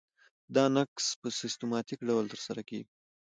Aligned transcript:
دا 0.55 0.63
نقض 0.75 1.05
په 1.21 1.27
سیستماتیک 1.39 1.99
ډول 2.09 2.25
ترسره 2.33 2.61
کیږي. 2.69 2.91